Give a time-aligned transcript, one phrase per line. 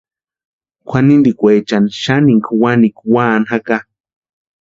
[0.87, 3.77] Kwʼanintikwechani xaninka wanikwa únhani jaka.